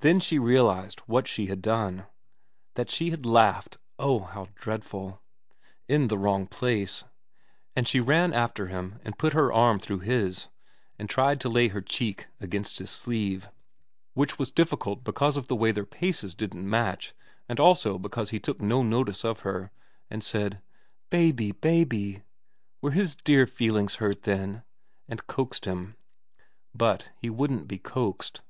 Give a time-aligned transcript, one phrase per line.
[0.00, 2.06] Then she realised what she had done,
[2.76, 5.20] that she had laughed oh, how dreadful!
[5.86, 7.04] in the wrong place,
[7.76, 10.48] and she ran after him and put her arm through his,
[10.98, 13.50] and tried to lay her cheek against his sleeve,
[14.14, 17.12] which was difficult because of the way their paces didn't match
[17.46, 19.70] and also because he took no notice of her,
[20.10, 20.62] and said,'
[21.20, 22.22] Baby baby
[22.80, 24.62] were his dear feelings hurt, then?'
[25.06, 25.96] and coaxed him.
[26.74, 28.40] But he wouldn't be coaxed.